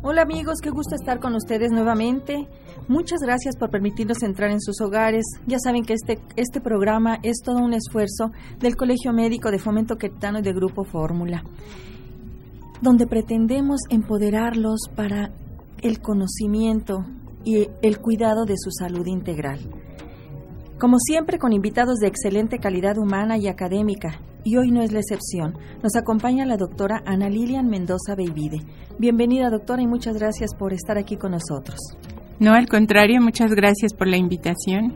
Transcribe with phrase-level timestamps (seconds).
[0.00, 2.46] Hola amigos, qué gusto estar con ustedes nuevamente.
[2.86, 5.24] Muchas gracias por permitirnos entrar en sus hogares.
[5.48, 8.30] Ya saben que este, este programa es todo un esfuerzo
[8.60, 11.42] del Colegio Médico de Fomento Queretano y de Grupo Fórmula,
[12.80, 15.32] donde pretendemos empoderarlos para
[15.82, 17.04] el conocimiento
[17.44, 19.58] y el cuidado de su salud integral.
[20.78, 25.00] Como siempre, con invitados de excelente calidad humana y académica, y hoy no es la
[25.00, 25.58] excepción.
[25.82, 28.62] Nos acompaña la doctora Ana Lilian Mendoza Beivide.
[28.98, 31.78] Bienvenida, doctora, y muchas gracias por estar aquí con nosotros.
[32.40, 34.94] No, al contrario, muchas gracias por la invitación.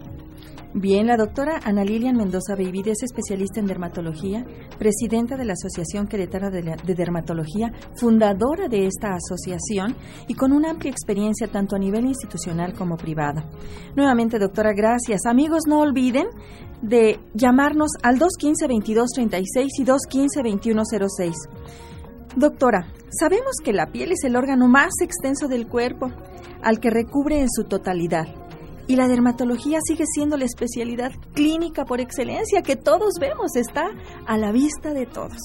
[0.74, 4.42] Bien, la doctora Ana Lilian Mendoza Beivide es especialista en dermatología,
[4.78, 9.94] presidenta de la Asociación Queretana de, de, Dermatología, fundadora de esta asociación
[10.28, 13.44] y con una amplia experiencia tanto a nivel institucional como privada.
[13.96, 15.26] Nuevamente, doctora, gracias.
[15.26, 16.28] Amigos, no olviden
[16.80, 21.32] de llamarnos al 215-2236 y 215-2106.
[22.34, 26.10] Doctora, sabemos que la piel es el órgano más extenso del cuerpo,
[26.62, 28.41] al que recubre en su totalidad
[28.86, 33.90] y la dermatología sigue siendo la especialidad clínica por excelencia que todos vemos, está
[34.26, 35.38] a la vista de todos.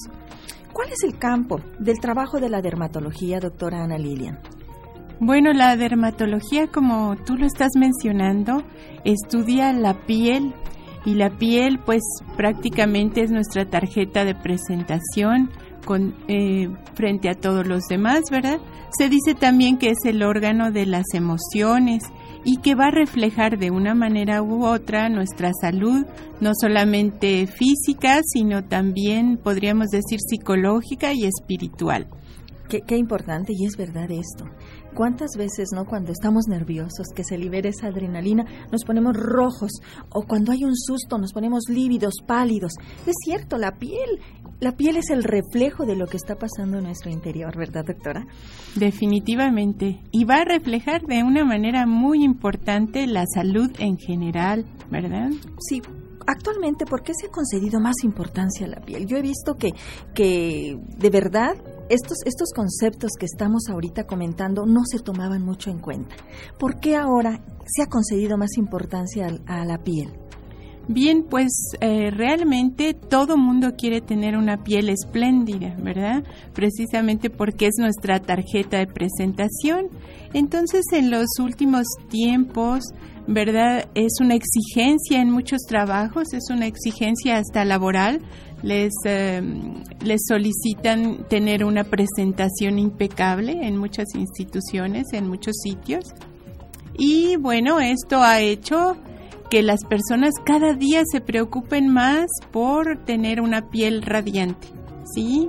[0.72, 4.38] ¿Cuál es el campo del trabajo de la dermatología, doctora Ana Lilian?
[5.20, 8.62] Bueno, la dermatología, como tú lo estás mencionando,
[9.04, 10.54] estudia la piel
[11.04, 12.02] y la piel pues
[12.36, 15.50] prácticamente es nuestra tarjeta de presentación
[15.84, 18.60] con, eh, frente a todos los demás, ¿verdad?
[18.96, 22.04] Se dice también que es el órgano de las emociones
[22.44, 26.06] y que va a reflejar de una manera u otra nuestra salud,
[26.40, 32.06] no solamente física, sino también, podríamos decir, psicológica y espiritual.
[32.68, 34.44] Qué, qué, importante y es verdad esto.
[34.94, 39.70] ¿Cuántas veces, no, cuando estamos nerviosos, que se libera esa adrenalina, nos ponemos rojos
[40.10, 42.72] o cuando hay un susto nos ponemos lívidos, pálidos?
[43.06, 44.20] Es cierto, la piel
[44.60, 48.26] la piel es el reflejo de lo que está pasando en nuestro interior, ¿verdad, doctora?
[48.74, 50.00] Definitivamente.
[50.10, 55.30] Y va a reflejar de una manera muy importante la salud en general, ¿verdad?
[55.60, 55.80] Sí.
[56.26, 59.06] Actualmente, ¿por qué se ha concedido más importancia a la piel?
[59.06, 59.70] Yo he visto que,
[60.12, 61.54] que de verdad
[61.90, 66.16] estos, estos conceptos que estamos ahorita comentando no se tomaban mucho en cuenta.
[66.58, 70.27] ¿Por qué ahora se ha concedido más importancia a, a la piel?
[70.90, 76.24] Bien, pues eh, realmente todo mundo quiere tener una piel espléndida, ¿verdad?
[76.54, 79.88] Precisamente porque es nuestra tarjeta de presentación.
[80.32, 82.84] Entonces, en los últimos tiempos,
[83.26, 83.86] ¿verdad?
[83.94, 88.22] Es una exigencia en muchos trabajos, es una exigencia hasta laboral.
[88.62, 89.42] Les, eh,
[90.02, 96.14] les solicitan tener una presentación impecable en muchas instituciones, en muchos sitios.
[96.96, 98.96] Y bueno, esto ha hecho
[99.50, 104.68] que las personas cada día se preocupen más por tener una piel radiante,
[105.14, 105.48] ¿sí?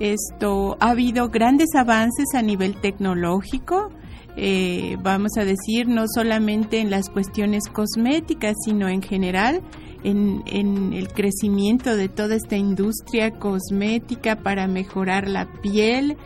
[0.00, 3.90] Esto ha habido grandes avances a nivel tecnológico,
[4.36, 9.62] eh, vamos a decir, no solamente en las cuestiones cosméticas, sino en general
[10.02, 16.16] en, en, el crecimiento de toda esta industria cosmética para mejorar la piel,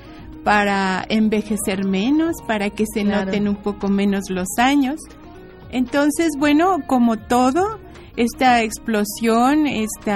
[0.42, 3.26] para envejecer menos, para que se claro.
[3.26, 4.98] noten un poco menos los años.
[5.70, 7.78] Entonces, bueno, como todo,
[8.16, 10.10] esta explosión, este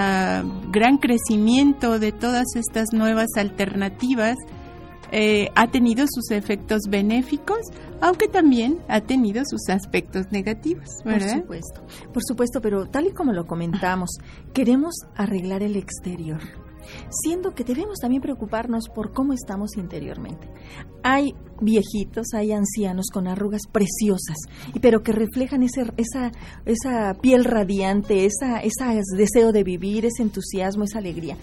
[0.70, 4.36] gran crecimiento de todas estas nuevas alternativas
[5.12, 7.58] eh, ha tenido sus efectos benéficos,
[8.00, 11.28] aunque también ha tenido sus aspectos negativos, ¿verdad?
[11.28, 11.82] Por supuesto,
[12.14, 14.10] por supuesto, pero tal y como lo comentamos,
[14.54, 16.40] queremos arreglar el exterior
[17.10, 20.48] siendo que debemos también preocuparnos por cómo estamos interiormente.
[21.02, 24.36] Hay viejitos, hay ancianos con arrugas preciosas,
[24.80, 26.32] pero que reflejan ese, esa,
[26.64, 31.36] esa piel radiante, esa, ese deseo de vivir, ese entusiasmo, esa alegría.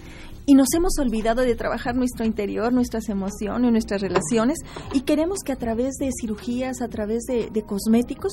[0.46, 4.58] Y nos hemos olvidado de trabajar nuestro interior, nuestras emociones, nuestras relaciones,
[4.92, 8.32] y queremos que a través de cirugías, a través de, de cosméticos,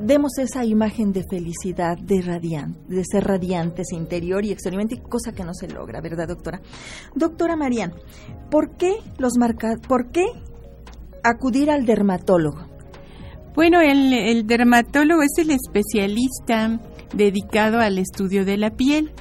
[0.00, 5.44] demos esa imagen de felicidad, de radiante, de ser radiantes interior y exteriormente, cosa que
[5.44, 6.60] no se logra, ¿verdad, doctora?
[7.14, 7.92] Doctora Marian,
[8.50, 10.24] ¿por qué los marca, por qué
[11.22, 12.68] acudir al dermatólogo?
[13.54, 16.80] Bueno, el, el dermatólogo es el especialista
[17.14, 19.12] dedicado al estudio de la piel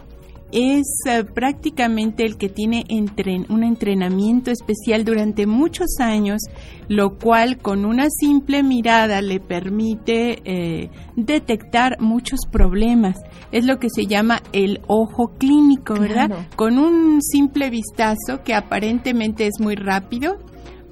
[0.53, 6.41] es uh, prácticamente el que tiene entren un entrenamiento especial durante muchos años,
[6.87, 13.15] lo cual con una simple mirada le permite eh, detectar muchos problemas.
[13.51, 16.27] Es lo que se llama el ojo clínico, ¿verdad?
[16.27, 16.45] Claro.
[16.55, 20.37] Con un simple vistazo que aparentemente es muy rápido,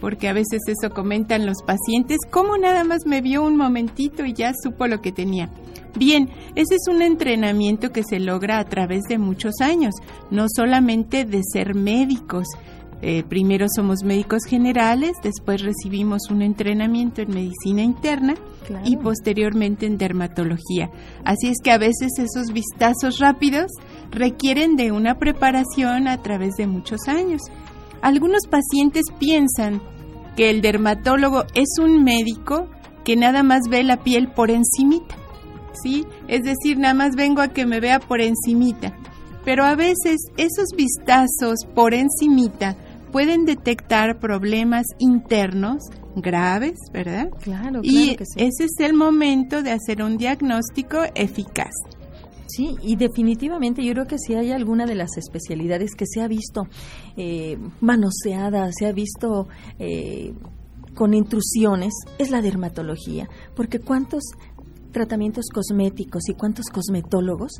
[0.01, 4.33] porque a veces eso comentan los pacientes, como nada más me vio un momentito y
[4.33, 5.49] ya supo lo que tenía.
[5.97, 9.93] Bien, ese es un entrenamiento que se logra a través de muchos años,
[10.31, 12.47] no solamente de ser médicos,
[13.03, 18.35] Eh, primero somos médicos generales, después recibimos un entrenamiento en medicina interna
[18.85, 20.91] y posteriormente en dermatología.
[21.25, 23.71] Así es que a veces esos vistazos rápidos
[24.11, 27.41] requieren de una preparación a través de muchos años.
[28.01, 29.81] Algunos pacientes piensan
[30.35, 32.67] que el dermatólogo es un médico
[33.03, 35.15] que nada más ve la piel por encimita,
[35.83, 36.05] ¿sí?
[36.27, 38.93] Es decir, nada más vengo a que me vea por encimita.
[39.43, 42.75] Pero a veces esos vistazos por encimita
[43.11, 45.83] pueden detectar problemas internos
[46.15, 47.29] graves, ¿verdad?
[47.41, 48.39] Claro, claro y que sí.
[48.39, 51.73] ese es el momento de hacer un diagnóstico eficaz.
[52.55, 56.27] Sí, y definitivamente yo creo que si hay alguna de las especialidades que se ha
[56.27, 56.67] visto
[57.15, 59.47] eh, manoseada, se ha visto
[59.79, 60.33] eh,
[60.93, 64.23] con intrusiones, es la dermatología, porque cuántos
[64.91, 67.53] tratamientos cosméticos y cuántos cosmetólogos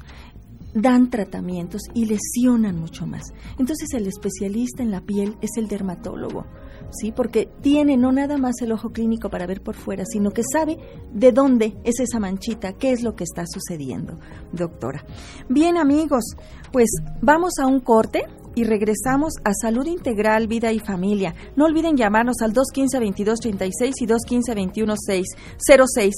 [0.73, 3.23] dan tratamientos y lesionan mucho más.
[3.57, 6.45] Entonces el especialista en la piel es el dermatólogo,
[6.91, 7.11] ¿sí?
[7.11, 10.77] Porque tiene no nada más el ojo clínico para ver por fuera, sino que sabe
[11.13, 14.17] de dónde es esa manchita, qué es lo que está sucediendo,
[14.51, 15.05] doctora.
[15.49, 16.35] Bien, amigos,
[16.71, 16.89] pues
[17.21, 18.25] vamos a un corte
[18.55, 21.35] y regresamos a Salud Integral, Vida y Familia.
[21.55, 26.11] No olviden llamarnos al 215-2236 y 215-21606.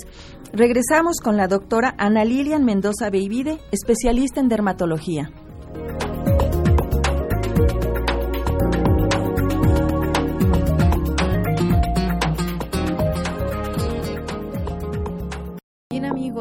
[0.56, 5.32] Regresamos con la doctora Ana Lilian Mendoza Beivide, especialista en dermatología.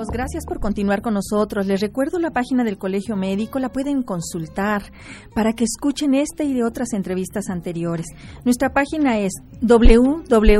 [0.08, 1.66] Gracias por continuar con nosotros.
[1.66, 4.93] Les recuerdo la página del Colegio Médico, la pueden consultar
[5.34, 8.06] para que escuchen esta y de otras entrevistas anteriores.
[8.44, 10.52] Nuestra página es www.cmqro.org.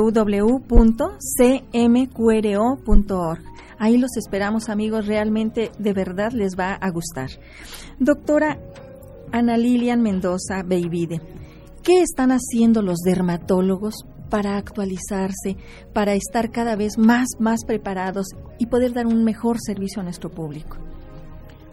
[3.79, 7.31] Ahí los esperamos amigos, realmente de verdad les va a gustar.
[7.99, 8.59] Doctora
[9.33, 11.21] Ana Lilian Mendoza Beivide,
[11.83, 15.59] ¿qué están haciendo los dermatólogos para actualizarse,
[15.93, 20.31] para estar cada vez más, más preparados y poder dar un mejor servicio a nuestro
[20.31, 20.79] público?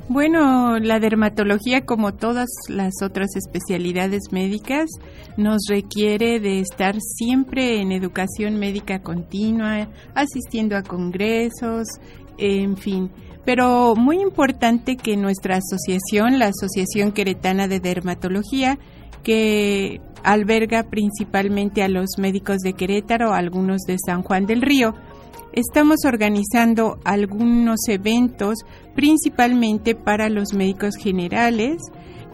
[0.10, 4.90] Bueno, la dermatología, como todas las otras especialidades médicas,
[5.38, 11.88] nos requiere de estar siempre en educación médica continua, asistiendo a congresos,
[12.38, 13.10] en fin.
[13.46, 18.80] Pero muy importante que nuestra asociación, la Asociación Queretana de Dermatología,
[19.24, 24.94] que alberga principalmente a los médicos de Querétaro, algunos de San Juan del Río,
[25.54, 28.60] estamos organizando algunos eventos
[28.96, 31.78] principalmente para los médicos generales.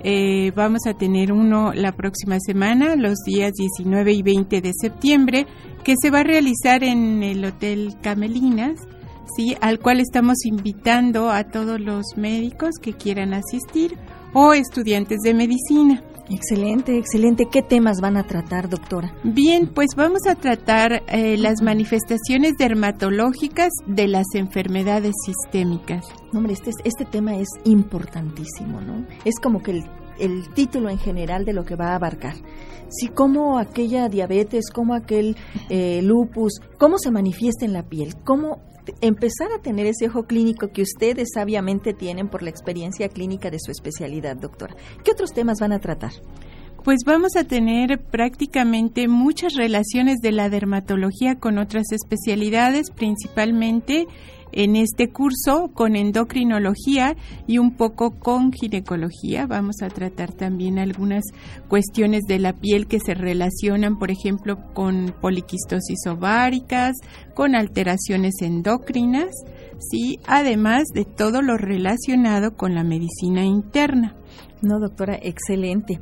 [0.04, 5.48] Eh, vamos a tener uno la próxima semana, los días 19 y 20 de septiembre,
[5.84, 8.80] que se va a realizar en el Hotel Camelinas,
[9.36, 9.56] ¿sí?
[9.62, 13.98] al cual estamos invitando a todos los médicos que quieran asistir
[14.34, 16.04] o estudiantes de medicina.
[16.30, 17.48] Excelente, excelente.
[17.52, 19.14] ¿Qué temas van a tratar, doctora?
[19.24, 26.06] Bien, pues vamos a tratar eh, las manifestaciones dermatológicas de las enfermedades sistémicas.
[26.32, 29.06] No, hombre, este, este tema es importantísimo, ¿no?
[29.24, 29.84] Es como que el,
[30.20, 32.36] el título en general de lo que va a abarcar.
[32.90, 35.36] Si cómo aquella diabetes, cómo aquel
[35.70, 38.62] eh, lupus, cómo se manifiesta en la piel, cómo
[39.02, 43.60] empezar a tener ese ojo clínico que ustedes sabiamente tienen por la experiencia clínica de
[43.60, 44.76] su especialidad, doctora.
[45.04, 46.12] ¿Qué otros temas van a tratar?
[46.84, 54.06] Pues vamos a tener prácticamente muchas relaciones de la dermatología con otras especialidades, principalmente
[54.52, 57.16] en este curso con endocrinología
[57.48, 59.48] y un poco con ginecología.
[59.48, 61.24] Vamos a tratar también algunas
[61.68, 66.96] cuestiones de la piel que se relacionan, por ejemplo, con poliquistosis ováricas,
[67.34, 69.30] con alteraciones endocrinas,
[69.80, 74.16] sí, además de todo lo relacionado con la medicina interna.
[74.62, 76.00] No, doctora, excelente.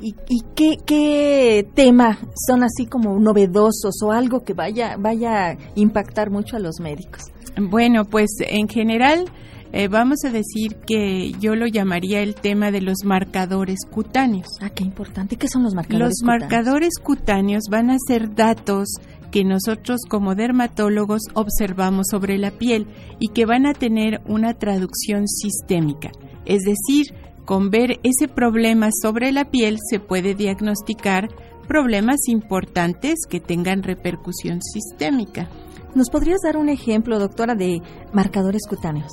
[0.00, 6.30] ¿Y, y qué, tema son así como novedosos o algo que vaya, vaya a impactar
[6.30, 7.31] mucho a los médicos?
[7.60, 9.24] Bueno, pues en general
[9.72, 14.46] eh, vamos a decir que yo lo llamaría el tema de los marcadores cutáneos.
[14.60, 15.36] Ah, qué importante.
[15.36, 16.40] ¿Qué son los marcadores Los cutáneos?
[16.50, 18.88] marcadores cutáneos van a ser datos
[19.30, 22.86] que nosotros como dermatólogos observamos sobre la piel
[23.18, 26.10] y que van a tener una traducción sistémica.
[26.44, 27.14] Es decir,
[27.46, 31.28] con ver ese problema sobre la piel se puede diagnosticar
[31.66, 35.48] problemas importantes que tengan repercusión sistémica.
[35.94, 37.80] ¿Nos podrías dar un ejemplo, doctora, de
[38.12, 39.12] marcadores cutáneos?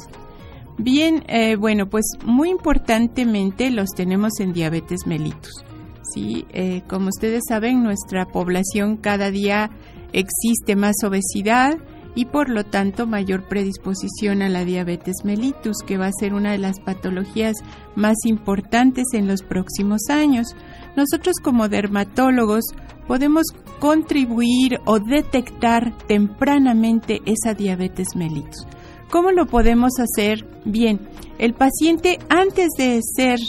[0.78, 5.66] Bien, eh, bueno, pues muy importantemente los tenemos en diabetes mellitus.
[6.14, 9.70] Sí, eh, como ustedes saben, nuestra población cada día
[10.14, 11.78] existe más obesidad
[12.16, 16.52] y por lo tanto mayor predisposición a la diabetes mellitus, que va a ser una
[16.52, 17.58] de las patologías
[17.96, 20.56] más importantes en los próximos años.
[20.96, 22.66] Nosotros como dermatólogos
[23.08, 23.46] podemos
[23.80, 28.68] contribuir o detectar tempranamente esa diabetes mellitus.
[29.10, 30.46] ¿Cómo lo podemos hacer?
[30.66, 31.00] Bien,
[31.40, 33.40] el paciente antes de ser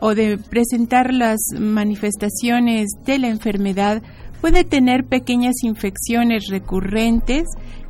[0.00, 4.02] o de presentar las manifestaciones de la enfermedad
[4.44, 7.44] puede tener pequeñas infecciones recurrentes,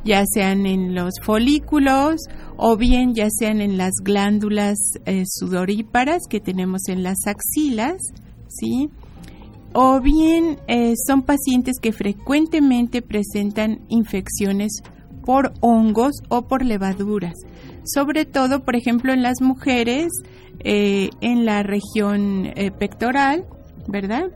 [0.05, 2.15] ya sean en los folículos
[2.55, 7.97] o bien ya sean en las glándulas eh, sudoríparas que tenemos en las axilas,
[8.47, 8.89] ¿sí?
[9.73, 14.81] O bien eh, son pacientes que frecuentemente presentan infecciones
[15.25, 17.35] por hongos o por levaduras,
[17.83, 20.07] sobre todo, por ejemplo, en las mujeres
[20.59, 23.43] eh, en la región pectoral,
[23.89, 24.31] ¿verdad?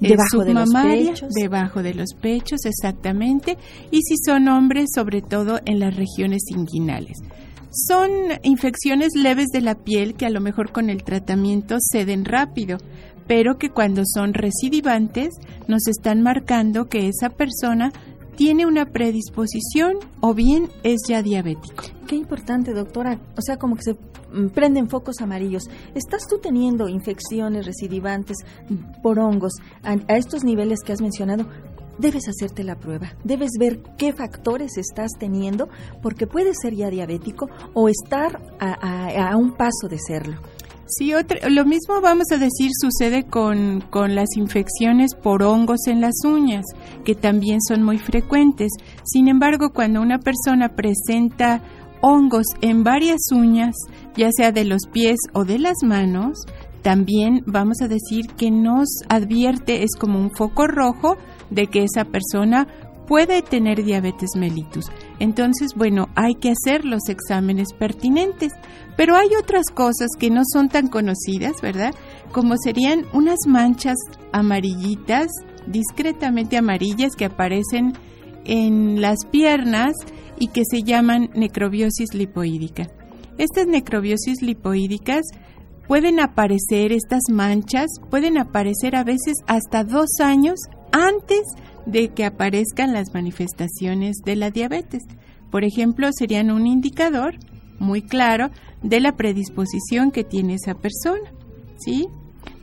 [0.00, 1.28] Debajo de los pechos.
[1.34, 3.56] Debajo de los pechos, exactamente.
[3.90, 7.18] Y si son hombres, sobre todo en las regiones inguinales.
[7.70, 8.10] Son
[8.42, 12.78] infecciones leves de la piel que a lo mejor con el tratamiento ceden rápido,
[13.26, 15.34] pero que cuando son recidivantes
[15.66, 17.92] nos están marcando que esa persona
[18.36, 21.84] tiene una predisposición o bien es ya diabético.
[22.06, 23.18] Qué importante, doctora.
[23.36, 23.96] O sea, como que se
[24.54, 25.64] prenden focos amarillos.
[25.94, 28.38] ¿Estás tú teniendo infecciones recidivantes
[29.02, 31.46] por hongos a, estos niveles que has mencionado?
[31.98, 35.68] Debes hacerte la prueba, debes ver qué factores estás teniendo
[36.00, 40.38] porque puedes ser ya diabético o estar a un paso de serlo.
[40.90, 41.12] Sí,
[41.50, 46.64] lo mismo vamos a decir sucede con, con las infecciones por hongos en las uñas,
[47.04, 48.72] que también son muy frecuentes.
[49.04, 51.60] Sin embargo, cuando una persona presenta
[52.00, 53.74] hongos en varias uñas,
[54.18, 56.40] ya sea de los pies o de las manos,
[56.82, 61.16] también vamos a decir que nos advierte, es como un foco rojo
[61.50, 62.68] de que esa persona
[63.06, 64.86] puede tener diabetes mellitus.
[65.18, 68.52] Entonces, bueno, hay que hacer los exámenes pertinentes.
[68.96, 71.94] Pero hay otras cosas que no son tan conocidas, ¿verdad?
[72.32, 73.96] Como serían unas manchas
[74.32, 75.28] amarillitas,
[75.66, 77.94] discretamente amarillas, que aparecen
[78.44, 79.92] en las piernas
[80.38, 82.88] y que se llaman necrobiosis lipoídica.
[83.38, 85.22] Estas necrobiosis lipoídicas
[85.86, 90.58] pueden aparecer, estas manchas pueden aparecer a veces hasta dos años
[90.92, 91.42] antes
[91.86, 95.02] de que aparezcan las manifestaciones de la diabetes.
[95.50, 97.36] Por ejemplo, serían un indicador
[97.78, 98.50] muy claro
[98.82, 101.32] de la predisposición que tiene esa persona,
[101.78, 102.08] ¿sí?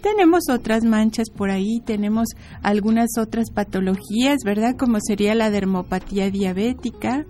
[0.02, 2.30] Tenemos otras manchas por ahí, tenemos
[2.62, 4.76] algunas otras patologías, ¿verdad?
[4.78, 7.26] Como sería la dermopatía diabética,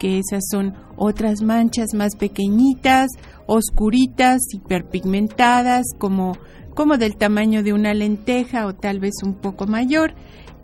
[0.00, 3.10] que esas son otras manchas más pequeñitas,
[3.46, 6.38] oscuritas, hiperpigmentadas, como,
[6.74, 10.14] como del tamaño de una lenteja o tal vez un poco mayor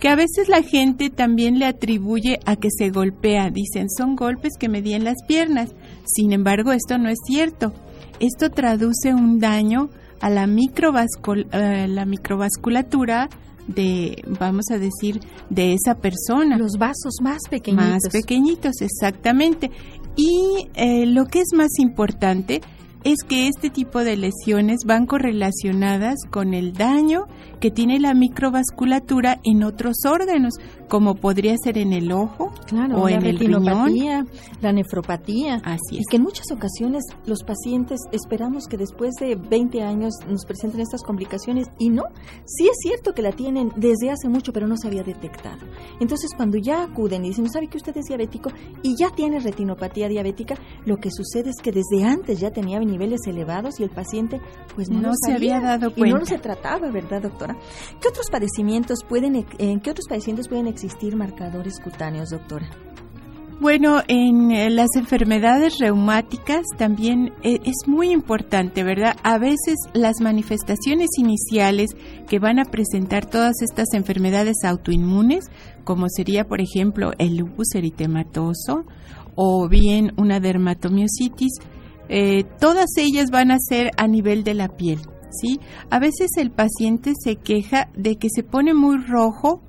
[0.01, 3.51] que a veces la gente también le atribuye a que se golpea.
[3.51, 5.75] Dicen, son golpes que me di en las piernas.
[6.05, 7.73] Sin embargo, esto no es cierto.
[8.21, 9.89] Esto traduce un daño
[10.21, 13.29] a la, eh, la microvasculatura
[13.67, 15.21] de, vamos a decir,
[15.51, 16.57] de esa persona.
[16.57, 17.89] Los vasos más pequeñitos.
[17.89, 19.71] Más pequeñitos, exactamente.
[20.17, 22.61] Y eh, lo que es más importante
[23.05, 27.27] es que este tipo de lesiones van correlacionadas con el daño
[27.61, 30.55] que tiene la microvasculatura en otros órganos,
[30.89, 32.53] como podría ser en el ojo
[32.95, 34.29] o en el riñón.
[34.61, 35.61] La nefropatía.
[35.65, 36.01] Así es.
[36.01, 40.81] Y que en muchas ocasiones los pacientes esperamos que después de 20 años nos presenten
[40.81, 42.05] estas complicaciones y no.
[42.45, 45.67] Sí es cierto que la tienen desde hace mucho, pero no se había detectado.
[46.01, 48.51] Entonces, cuando ya acuden y dicen, ¿sabe que usted es diabético
[48.83, 50.57] y ya tiene retinopatía diabética?
[50.85, 54.41] Lo que sucede es que desde antes ya tenía niveles elevados y el paciente
[54.75, 56.17] pues no, se había dado cuenta.
[56.17, 57.25] Y no se trataba, ¿verdad,
[58.01, 62.69] ¿Qué otros padecimientos pueden, en qué otros padecimientos pueden existir marcadores cutáneos, doctora?
[63.59, 69.17] Bueno, en eh, las enfermedades reumáticas también eh, es muy importante, ¿verdad?
[69.23, 71.89] A veces las manifestaciones iniciales
[72.29, 75.47] que van a presentar todas estas enfermedades autoinmunes,
[75.85, 78.85] como sería, por ejemplo, el lupus eritematoso
[79.37, 81.53] o bien una dermatomiositis,
[82.11, 85.01] eh, todas ellas van a ser a nivel de la piel,
[85.31, 85.61] ¿sí?
[85.91, 89.63] A veces el paciente se queja de que se pone muy rojo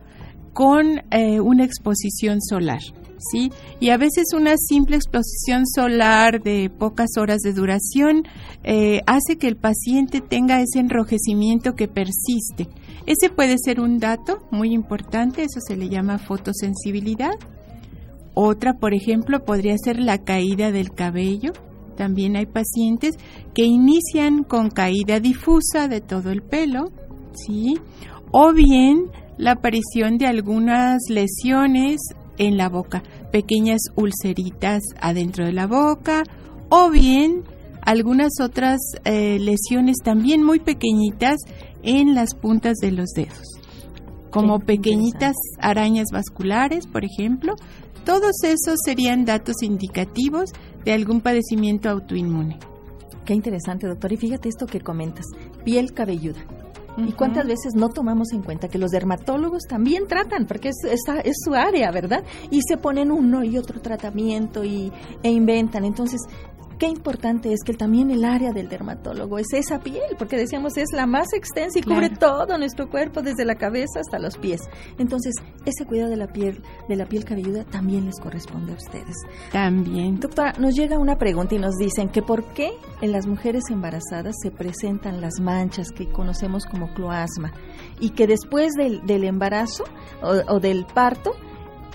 [0.54, 2.80] con eh, una exposición solar,
[3.20, 3.52] ¿sí?
[3.80, 8.24] Y a veces una simple exposición solar de pocas horas de duración
[8.64, 12.68] eh, hace que el paciente tenga ese enrojecimiento que persiste.
[13.06, 17.36] Ese puede ser un dato muy importante, eso se le llama fotosensibilidad.
[18.34, 21.54] Otra, por ejemplo, podría ser la caída del cabello,
[21.98, 23.16] también hay pacientes
[23.54, 26.92] que inician con caída difusa de todo el pelo,
[27.34, 27.78] ¿sí?
[28.32, 31.98] O bien la aparición de algunas lesiones
[32.38, 36.24] en la boca, pequeñas ulceritas adentro de la boca
[36.70, 37.44] o bien
[37.82, 41.38] algunas otras eh, lesiones también muy pequeñitas
[41.84, 43.57] en las puntas de los dedos,
[44.32, 47.56] como pequeñitas arañas vasculares, por ejemplo.
[48.06, 50.52] Todos esos serían datos indicativos
[50.86, 52.58] de algún padecimiento autoinmune.
[53.26, 54.14] Qué interesante, doctor.
[54.14, 55.26] Y fíjate esto que comentas,
[55.66, 56.40] piel cabelluda.
[56.98, 61.36] ¿Y cuántas veces no tomamos en cuenta que los dermatólogos también tratan, porque es, es
[61.46, 62.24] su área, ¿verdad?
[62.50, 64.92] Y se ponen uno y otro tratamiento y,
[65.22, 65.86] e inventan.
[65.86, 66.22] Entonces,
[66.78, 70.90] qué importante es que también el área del dermatólogo es esa piel, porque decíamos es
[70.94, 74.62] la más extensa y cubre todo nuestro cuerpo desde la cabeza hasta los pies.
[74.98, 79.16] Entonces, ese cuidado de la piel, de la piel cabelluda también les corresponde a ustedes.
[79.52, 80.20] También.
[80.20, 84.36] Doctora, nos llega una pregunta y nos dicen que por qué en las mujeres embarazadas
[84.42, 87.52] se presentan las manchas que conocemos como cloasma
[88.00, 89.84] y que después del, embarazo
[90.22, 91.34] o del parto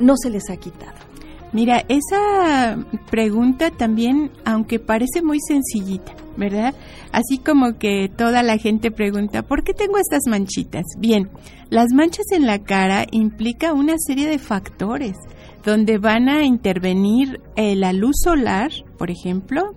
[0.01, 1.13] no se les ha quitado.
[1.53, 2.79] Mira, esa
[3.11, 6.75] pregunta también, aunque parece muy sencillita, ¿verdad?
[7.13, 10.85] Así como que toda la gente pregunta, ¿por qué tengo estas manchitas?
[10.99, 11.29] Bien,
[11.69, 15.17] las manchas en la cara implica una serie de factores
[15.63, 19.75] donde van a intervenir eh, la luz solar, por ejemplo,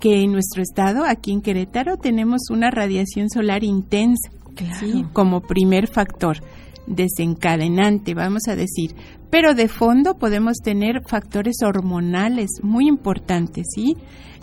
[0.00, 4.30] que en nuestro estado, aquí en Querétaro, tenemos una radiación solar intensa,
[5.12, 6.38] como primer factor
[6.86, 8.94] desencadenante, vamos a decir.
[9.32, 13.96] Pero de fondo podemos tener factores hormonales muy importantes, ¿sí?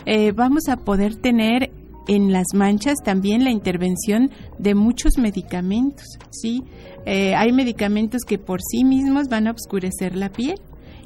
[0.04, 1.70] Eh, vamos a poder tener
[2.08, 6.64] en las manchas también la intervención de muchos medicamentos, ¿sí?
[7.06, 10.56] Eh, hay medicamentos que por sí mismos van a oscurecer la piel.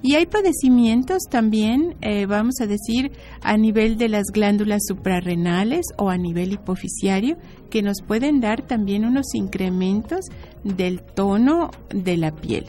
[0.01, 3.13] Y hay padecimientos también, eh, vamos a decir,
[3.43, 7.37] a nivel de las glándulas suprarrenales o a nivel hipofisiario,
[7.69, 10.25] que nos pueden dar también unos incrementos
[10.63, 12.65] del tono de la piel.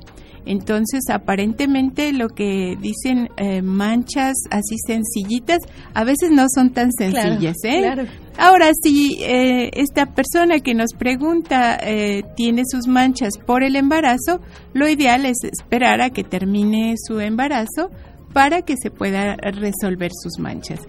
[0.45, 5.59] Entonces, aparentemente lo que dicen eh, manchas así sencillitas,
[5.93, 7.55] a veces no son tan sencillas.
[7.63, 8.07] ¿eh?
[8.37, 14.41] Ahora, si eh, esta persona que nos pregunta eh, tiene sus manchas por el embarazo,
[14.73, 17.89] lo ideal es esperar a que termine su embarazo
[18.33, 20.81] para que se pueda resolver sus manchas.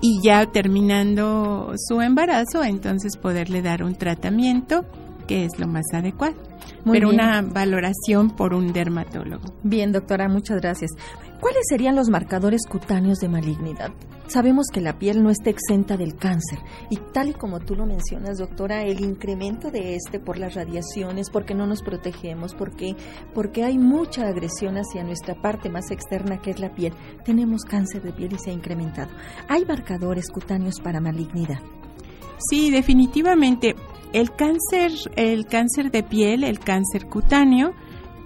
[0.00, 4.84] Y ya terminando su embarazo, entonces poderle dar un tratamiento
[5.26, 6.34] que es lo más adecuado.
[6.84, 9.44] pero una valoración por un dermatólogo.
[9.62, 10.90] Bien, doctora, muchas gracias.
[11.40, 13.90] ¿Cuáles serían los marcadores cutáneos de malignidad?
[14.28, 16.58] Sabemos que la piel no está exenta del cáncer
[16.90, 21.30] y tal y como tú lo mencionas, doctora, el incremento de este por las radiaciones,
[21.30, 22.96] porque no nos protegemos, porque
[23.34, 26.92] porque hay mucha agresión hacia nuestra parte más externa que es la piel.
[27.24, 29.10] Tenemos cáncer de piel y se ha incrementado.
[29.48, 31.60] ¿Hay marcadores cutáneos para malignidad?
[32.50, 33.76] Sí, definitivamente.
[34.12, 37.72] El cáncer, el cáncer de piel, el cáncer cutáneo,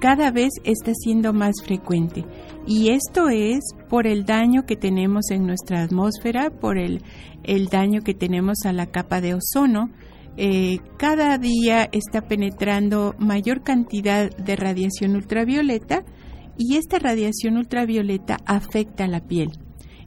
[0.01, 2.25] cada vez está siendo más frecuente.
[2.67, 7.03] Y esto es por el daño que tenemos en nuestra atmósfera, por el,
[7.45, 9.91] el daño que tenemos a la capa de ozono.
[10.37, 16.05] Eh, cada día está penetrando mayor cantidad de radiación ultravioleta
[16.57, 19.51] y esta radiación ultravioleta afecta a la piel.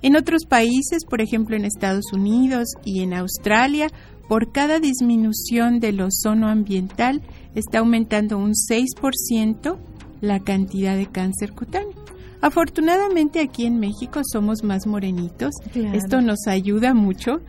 [0.02, 3.88] En otros países, por ejemplo en Estados Unidos y en Australia,
[4.34, 7.22] por cada disminución del ozono ambiental
[7.54, 9.78] está aumentando un 6%
[10.22, 11.94] la cantidad de cáncer cutáneo.
[12.42, 17.42] Afortunadamente aquí en México somos más morenitos, esto nos ayuda mucho,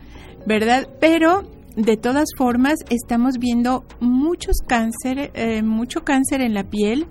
[0.45, 0.87] ¿verdad?
[1.01, 7.07] Pero de todas formas estamos viendo muchos cáncer, eh, mucho cáncer en la piel.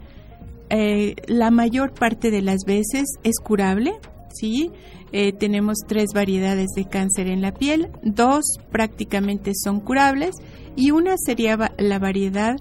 [0.70, 3.94] Eh, la mayor parte de las veces es curable,
[4.34, 4.70] ¿sí?
[5.12, 10.34] Eh, tenemos tres variedades de cáncer en la piel, dos prácticamente son curables
[10.76, 12.56] y una sería la variedad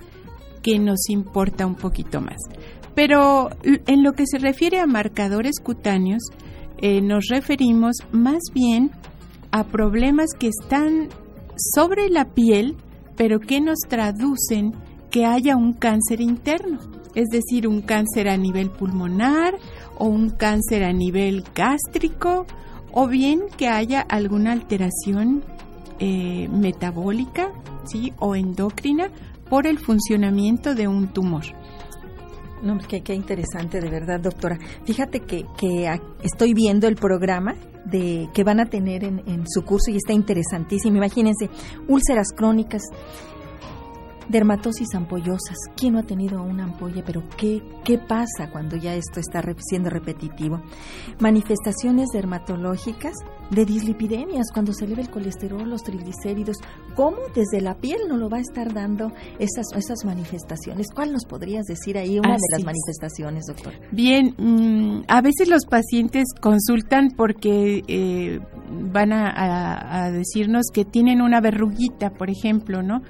[0.62, 2.38] que nos importa un poquito más.
[2.96, 6.22] Pero en lo que se refiere a marcadores cutáneos,
[6.78, 8.92] eh, nos referimos más bien
[9.52, 11.10] a problemas que están
[11.56, 12.76] sobre la piel,
[13.16, 14.74] pero que nos traducen
[15.12, 16.80] que haya un cáncer interno,
[17.14, 19.56] es decir, un cáncer a nivel pulmonar
[19.98, 22.46] o un cáncer a nivel gástrico
[22.92, 25.44] o bien que haya alguna alteración
[26.00, 27.52] eh, metabólica
[27.86, 28.14] ¿sí?
[28.20, 29.10] o endocrina
[29.50, 31.44] por el funcionamiento de un tumor.
[32.62, 34.58] No, qué, qué interesante, de verdad, doctora.
[34.86, 39.64] Fíjate que, que estoy viendo el programa de que van a tener en, en su
[39.64, 40.98] curso y está interesantísimo.
[40.98, 41.50] Imagínense,
[41.90, 42.84] úlceras crónicas
[44.30, 45.58] Dermatosis ampollosas.
[45.76, 47.04] ¿Quién no ha tenido una ampolla?
[47.06, 50.62] Pero ¿qué, qué pasa cuando ya esto está siendo repetitivo?
[51.20, 53.14] Manifestaciones dermatológicas
[53.50, 56.58] de dislipidemias, cuando se eleva el colesterol, los triglicéridos.
[56.96, 60.88] ¿Cómo desde la piel no lo va a estar dando esas, esas manifestaciones?
[60.94, 63.74] ¿Cuál nos podrías decir ahí una de las manifestaciones, doctor?
[63.92, 68.40] Bien, mm, a veces los pacientes consultan porque eh,
[68.92, 73.02] van a decirnos que tienen una verruguita, por ejemplo, ¿no?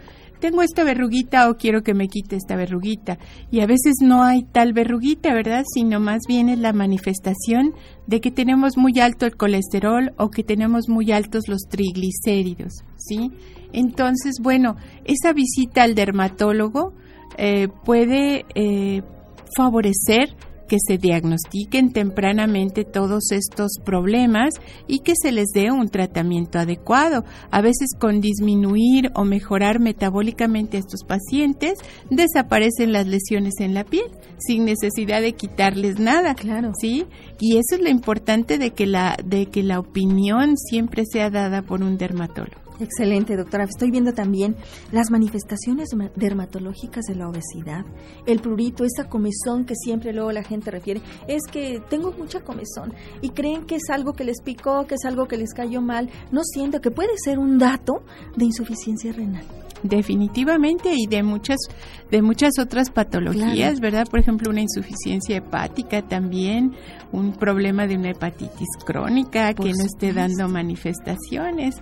[0.44, 3.18] Tengo esta verruguita o quiero que me quite esta verruguita.
[3.50, 5.64] Y a veces no hay tal verruguita, ¿verdad?
[5.74, 7.74] Sino más bien es la manifestación
[8.08, 13.32] de que tenemos muy alto el colesterol o que tenemos muy altos los triglicéridos, ¿sí?
[13.72, 14.76] Entonces, bueno,
[15.06, 16.94] esa visita al dermatólogo
[17.38, 19.02] eh, puede eh,
[19.56, 20.36] favorecer
[20.68, 24.54] que se diagnostiquen tempranamente todos estos problemas
[24.88, 27.24] y que se les dé un tratamiento adecuado.
[27.52, 33.84] A veces con disminuir o mejorar metabólicamente a estos pacientes desaparecen las lesiones en la
[33.84, 34.06] piel
[34.40, 36.36] sin necesidad de quitarles nada.
[36.36, 36.72] Claro.
[36.80, 37.06] ¿Sí?
[37.40, 41.62] Y eso es lo importante de que la de que la opinión siempre sea dada
[41.62, 42.63] por un dermatólogo.
[42.84, 43.64] Excelente, doctora.
[43.64, 44.58] Estoy viendo también
[44.92, 47.86] las manifestaciones dermatológicas de la obesidad,
[48.26, 51.02] el prurito, esa comezón que siempre luego la gente refiere.
[51.30, 55.06] Es que tengo mucha comezón y creen que es algo que les picó, que es
[55.06, 56.10] algo que les cayó mal.
[56.32, 58.04] No siento que puede ser un dato
[58.36, 61.58] de insuficiencia renal definitivamente y de muchas
[62.10, 64.06] de muchas otras patologías, ¿verdad?
[64.10, 66.74] Por ejemplo, una insuficiencia hepática también,
[67.12, 71.76] un problema de una hepatitis crónica que no esté dando manifestaciones.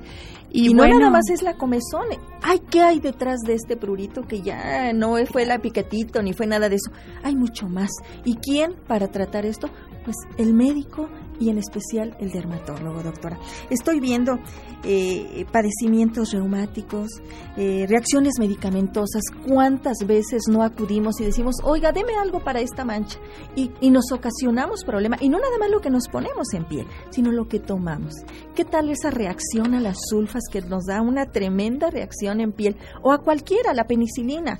[0.54, 2.06] Y, no nada más es la comezón.
[2.42, 6.46] Ay, ¿qué hay detrás de este prurito que ya no fue la piquetito ni fue
[6.46, 6.92] nada de eso?
[7.24, 7.90] Hay mucho más.
[8.26, 9.70] ¿Y quién para tratar esto?
[10.04, 11.10] Pues el médico
[11.42, 13.40] y en especial el dermatólogo, doctora.
[13.70, 14.38] Estoy viendo
[14.84, 17.10] eh, padecimientos reumáticos,
[17.58, 19.24] eh, reacciones medicamentosas.
[19.48, 23.20] ¿Cuántas veces no acudimos y decimos, oiga, deme algo para esta mancha?
[23.56, 25.18] Y, y nos ocasionamos problema.
[25.20, 28.14] Y no nada más lo que nos ponemos en piel, sino lo que tomamos.
[28.56, 32.78] ¿Qué tal esa reacción a las sulfas que nos da una tremenda reacción en piel?
[33.02, 34.60] O a cualquiera, la penicilina.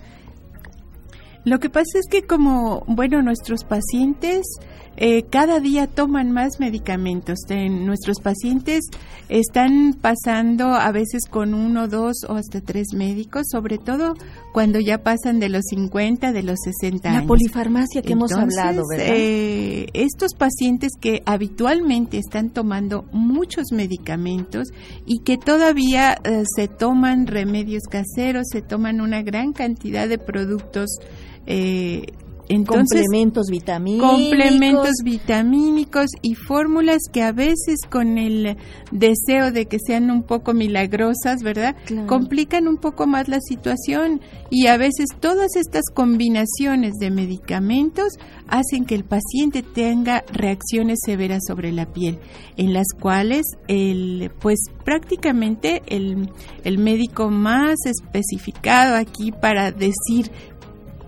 [1.44, 4.44] Lo que pasa es que como, bueno, nuestros pacientes
[4.98, 7.40] eh, cada día toman más medicamentos.
[7.50, 8.84] nuestros pacientes
[9.30, 14.16] están pasando a veces con uno, dos o hasta tres médicos, sobre todo
[14.52, 17.22] cuando ya pasan de los 50, de los 60 años.
[17.22, 19.08] La polifarmacia que hemos hablado, ¿verdad?
[19.10, 24.68] Eh, estos pacientes que habitualmente están tomando muchos medicamentos
[25.06, 30.90] y que todavía eh, se toman remedios caseros, se toman una gran cantidad de productos
[31.48, 32.06] eh,
[32.66, 34.12] complementos vitamínicos.
[34.12, 38.58] Complementos vitamínicos y fórmulas que a veces con el
[38.92, 41.76] deseo de que sean un poco milagrosas, ¿verdad?
[42.08, 48.14] Complican un poco más la situación y a veces todas estas combinaciones de medicamentos
[48.48, 52.20] hacen que el paciente tenga reacciones severas sobre la piel,
[52.58, 56.30] en las cuales el, pues prácticamente el,
[56.64, 60.32] el médico más especificado aquí para decir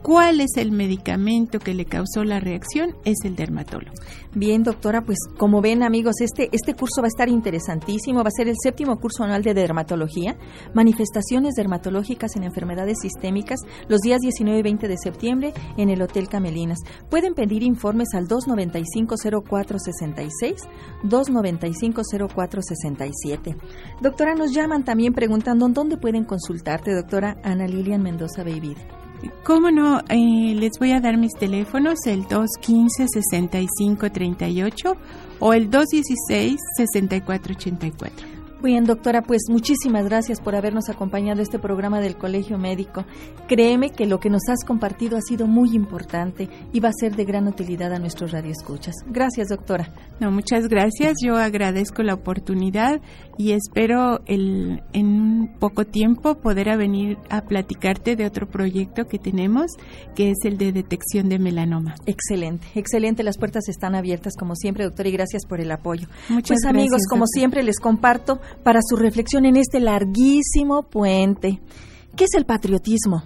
[0.04, 3.96] cuál es el medicamento que le causó la reacción es el dermatólogo.
[4.36, 8.36] Bien, doctora, pues como ven amigos, este, este curso va a estar interesantísimo, va a
[8.36, 10.36] ser el séptimo curso anual de dermatología,
[10.74, 16.28] manifestaciones dermatológicas en enfermedades sistémicas, los días 19 y 20 de septiembre en el Hotel
[16.28, 16.80] Camelinas.
[17.10, 20.68] Pueden pedir informes al 295-0466,
[21.04, 23.56] 295-0467.
[24.02, 28.76] Doctora, nos llaman también preguntando dónde pueden consultarte, doctora Ana Lilian Mendoza Baby.
[29.44, 30.02] ¿Cómo no?
[30.10, 34.96] Eh, les voy a dar mis teléfonos, el 215-6538
[35.40, 38.33] o el 216-6484.
[38.64, 43.04] Bien, doctora, pues muchísimas gracias por habernos acompañado a este programa del Colegio Médico.
[43.46, 47.14] Créeme que lo que nos has compartido ha sido muy importante y va a ser
[47.18, 48.96] de gran utilidad a nuestros radioescuchas.
[49.08, 49.90] Gracias, doctora.
[50.22, 51.18] No, muchas gracias.
[51.22, 53.02] Yo agradezco la oportunidad
[53.38, 59.72] y espero el, en poco tiempo poder venir a platicarte de otro proyecto que tenemos,
[60.16, 61.96] que es el de detección de melanoma.
[62.06, 63.24] Excelente, excelente.
[63.24, 66.08] Las puertas están abiertas como siempre, doctora, y gracias por el apoyo.
[66.30, 71.62] Muchas pues, amigos, como siempre les comparto para su reflexión en este larguísimo puente.
[72.16, 73.24] ¿Qué es el patriotismo?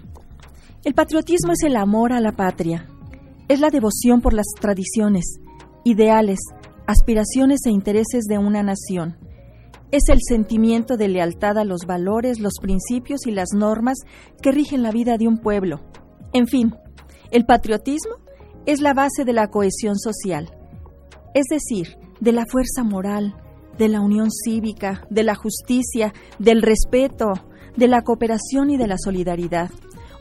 [0.84, 2.88] El patriotismo es el amor a la patria,
[3.48, 5.40] es la devoción por las tradiciones,
[5.84, 6.40] ideales,
[6.86, 9.18] aspiraciones e intereses de una nación.
[9.92, 13.98] Es el sentimiento de lealtad a los valores, los principios y las normas
[14.42, 15.82] que rigen la vida de un pueblo.
[16.34, 16.76] En fin,
[17.32, 18.16] el patriotismo
[18.66, 20.50] es la base de la cohesión social,
[21.34, 23.36] es decir, de la fuerza moral,
[23.78, 27.34] de la unión cívica, de la justicia, del respeto,
[27.76, 29.70] de la cooperación y de la solidaridad.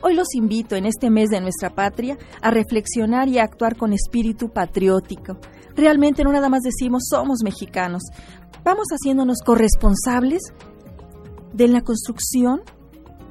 [0.01, 3.93] Hoy los invito en este mes de nuestra patria a reflexionar y a actuar con
[3.93, 5.39] espíritu patriótico.
[5.75, 8.03] Realmente no nada más decimos somos mexicanos,
[8.63, 10.41] vamos haciéndonos corresponsables
[11.53, 12.61] de la construcción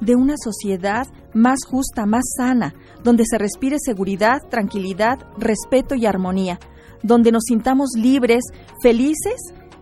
[0.01, 6.59] de una sociedad más justa, más sana, donde se respire seguridad, tranquilidad, respeto y armonía,
[7.01, 8.43] donde nos sintamos libres,
[8.81, 9.35] felices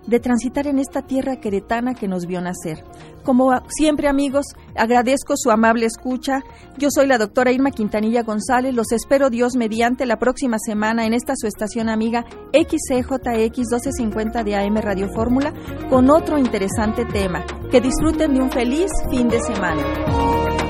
[0.08, 2.84] de transitar en esta tierra queretana que nos vio nacer.
[3.24, 6.44] Como siempre amigos, agradezco su amable escucha.
[6.78, 8.74] Yo soy la doctora Irma Quintanilla González.
[8.76, 14.56] Los espero Dios mediante la próxima semana en esta su estación amiga XCJX 1250 de
[14.56, 15.54] AM Radio Fórmula
[15.90, 17.44] con otro interesante tema.
[17.72, 20.65] Que disfruten de un feliz fin de semana.